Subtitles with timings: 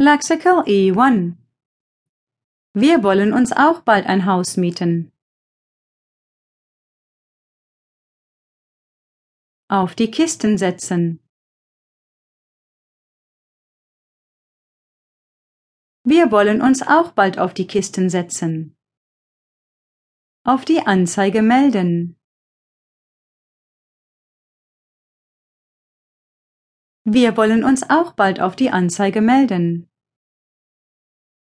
[0.00, 1.36] Lexical E1
[2.72, 5.10] Wir wollen uns auch bald ein Haus mieten.
[9.68, 11.18] Auf die Kisten setzen.
[16.04, 18.78] Wir wollen uns auch bald auf die Kisten setzen.
[20.44, 22.14] Auf die Anzeige melden.
[27.04, 29.87] Wir wollen uns auch bald auf die Anzeige melden.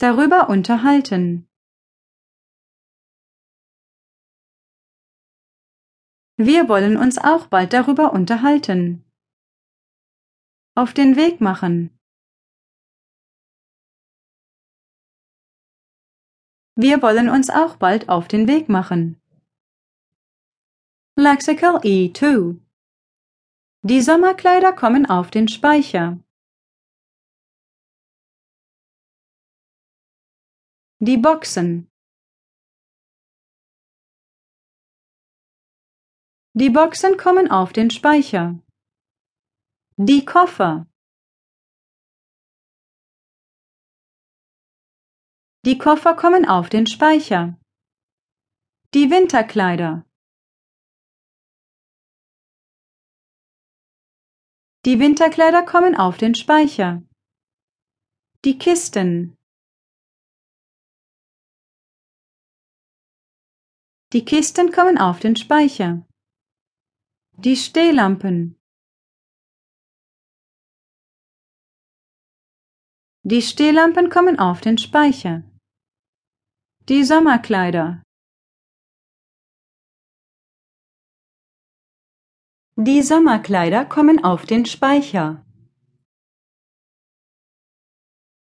[0.00, 1.48] Darüber unterhalten.
[6.36, 9.04] Wir wollen uns auch bald darüber unterhalten.
[10.76, 11.98] Auf den Weg machen.
[16.76, 19.20] Wir wollen uns auch bald auf den Weg machen.
[21.16, 22.60] Lexical E2
[23.82, 26.20] Die Sommerkleider kommen auf den Speicher.
[31.00, 31.88] Die Boxen
[36.54, 38.58] Die Boxen kommen auf den Speicher.
[39.96, 40.88] Die Koffer
[45.64, 47.56] Die Koffer kommen auf den Speicher.
[48.92, 50.04] Die Winterkleider.
[54.84, 57.04] Die Winterkleider kommen auf den Speicher.
[58.44, 59.37] Die Kisten.
[64.14, 66.02] Die Kisten kommen auf den Speicher.
[67.36, 68.58] Die Stehlampen.
[73.22, 75.42] Die Stehlampen kommen auf den Speicher.
[76.88, 78.02] Die Sommerkleider.
[82.76, 85.44] Die Sommerkleider kommen auf den Speicher.